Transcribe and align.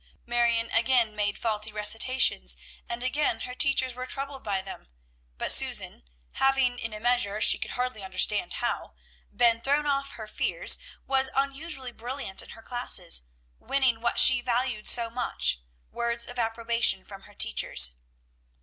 Marion 0.25 0.71
again 0.71 1.15
made 1.15 1.37
faulty 1.37 1.71
recitations, 1.71 2.57
and 2.89 3.03
again 3.03 3.41
her 3.41 3.53
teachers 3.53 3.93
were 3.93 4.07
troubled 4.07 4.43
by 4.43 4.59
them; 4.59 4.87
but 5.37 5.51
Susan, 5.51 6.01
having 6.33 6.79
in 6.79 6.91
a 6.91 6.99
measure, 6.99 7.39
she 7.39 7.59
could 7.59 7.69
hardly 7.77 8.01
understand 8.01 8.53
how, 8.53 8.95
been 9.31 9.61
thrown 9.61 9.85
off 9.85 10.13
her 10.13 10.27
fears, 10.27 10.79
was 11.05 11.29
unusually 11.35 11.91
brilliant 11.91 12.41
in 12.41 12.49
her 12.57 12.63
classes, 12.63 13.27
winning 13.59 14.01
what 14.01 14.17
she 14.17 14.41
valued 14.41 14.87
so 14.87 15.07
much, 15.11 15.59
words 15.91 16.25
of 16.25 16.39
approbation 16.39 17.03
from 17.05 17.21
her 17.29 17.35
teachers. 17.35 17.91